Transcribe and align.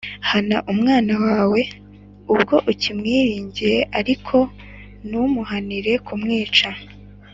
hana 0.29 0.57
umwana 0.71 1.13
wawe 1.25 1.61
ubwo 2.33 2.55
ukimwiringiye, 2.71 3.77
ariko 3.99 4.35
ntumuhanire 5.07 5.91
kumwica 6.07 6.69